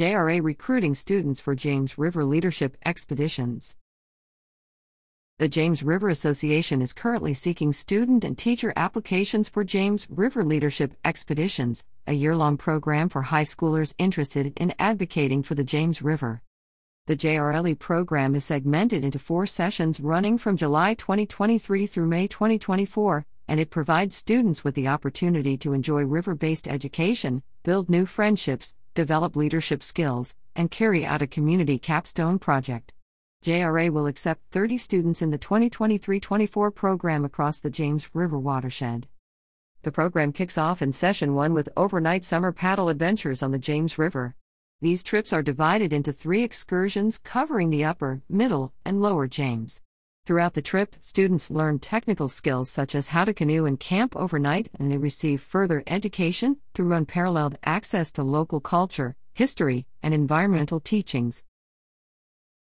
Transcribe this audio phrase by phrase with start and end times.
[0.00, 3.76] JRA recruiting students for James River Leadership Expeditions.
[5.38, 10.94] The James River Association is currently seeking student and teacher applications for James River Leadership
[11.04, 16.40] Expeditions, a year long program for high schoolers interested in advocating for the James River.
[17.06, 23.26] The JRLE program is segmented into four sessions running from July 2023 through May 2024,
[23.48, 28.72] and it provides students with the opportunity to enjoy river based education, build new friendships,
[29.00, 32.92] develop leadership skills, and carry out a community capstone project.
[33.42, 39.08] JRA will accept 30 students in the 2023 24 program across the James River watershed.
[39.84, 43.96] The program kicks off in session one with overnight summer paddle adventures on the James
[43.96, 44.34] River.
[44.82, 49.80] These trips are divided into three excursions covering the upper, middle, and lower James.
[50.26, 54.68] Throughout the trip, students learn technical skills such as how to canoe and camp overnight,
[54.78, 61.44] and they receive further education through unparalleled access to local culture, history, and environmental teachings.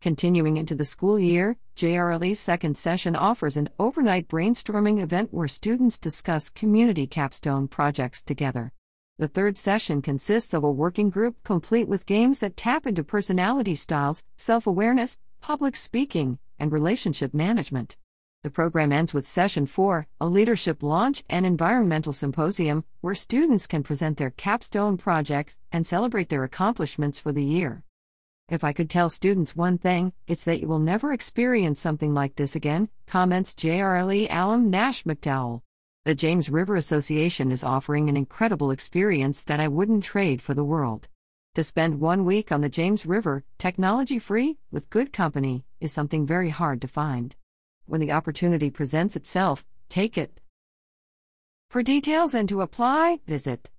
[0.02, 6.00] Continuing into the school year, JRLE's second session offers an overnight brainstorming event where students
[6.00, 8.72] discuss community capstone projects together.
[9.20, 13.76] The third session consists of a working group complete with games that tap into personality
[13.76, 17.98] styles, self awareness, public speaking, and relationship management.
[18.44, 23.84] The program ends with Session 4, a leadership launch and environmental symposium, where students can
[23.84, 27.84] present their capstone project and celebrate their accomplishments for the year.
[28.48, 32.36] If I could tell students one thing, it's that you will never experience something like
[32.36, 35.62] this again, comments JRLE alum Nash McDowell.
[36.06, 40.64] The James River Association is offering an incredible experience that I wouldn't trade for the
[40.64, 41.08] world.
[41.56, 46.26] To spend one week on the James River, technology free, with good company, is something
[46.26, 47.36] very hard to find.
[47.86, 50.40] When the opportunity presents itself, take it.
[51.70, 53.70] For details and to apply, visit